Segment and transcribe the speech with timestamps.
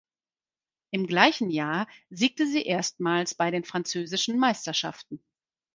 [0.89, 5.23] Im gleichen Jahr siegte sie erstmals bei den französischen Meisterschaften.